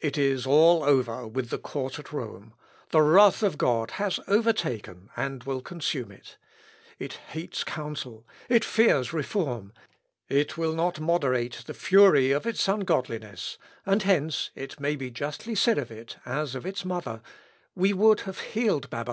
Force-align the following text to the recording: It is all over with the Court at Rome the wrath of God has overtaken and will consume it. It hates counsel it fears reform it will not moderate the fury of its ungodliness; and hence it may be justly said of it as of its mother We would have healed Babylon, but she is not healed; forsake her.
It 0.00 0.18
is 0.18 0.44
all 0.44 0.82
over 0.82 1.24
with 1.24 1.50
the 1.50 1.58
Court 1.72 2.00
at 2.00 2.12
Rome 2.12 2.52
the 2.90 3.00
wrath 3.00 3.44
of 3.44 3.56
God 3.58 3.92
has 3.92 4.18
overtaken 4.26 5.08
and 5.16 5.44
will 5.44 5.60
consume 5.60 6.10
it. 6.10 6.36
It 6.98 7.12
hates 7.28 7.62
counsel 7.62 8.26
it 8.48 8.64
fears 8.64 9.12
reform 9.12 9.72
it 10.28 10.58
will 10.58 10.72
not 10.74 10.98
moderate 10.98 11.62
the 11.68 11.74
fury 11.74 12.32
of 12.32 12.44
its 12.44 12.66
ungodliness; 12.66 13.56
and 13.86 14.02
hence 14.02 14.50
it 14.56 14.80
may 14.80 14.96
be 14.96 15.12
justly 15.12 15.54
said 15.54 15.78
of 15.78 15.92
it 15.92 16.16
as 16.26 16.56
of 16.56 16.66
its 16.66 16.84
mother 16.84 17.22
We 17.76 17.92
would 17.92 18.22
have 18.22 18.40
healed 18.40 18.50
Babylon, 18.50 18.50
but 18.50 18.50
she 18.50 18.60
is 18.62 18.70
not 18.72 18.80
healed; 18.80 18.90
forsake 18.90 19.06
her. 19.06 19.10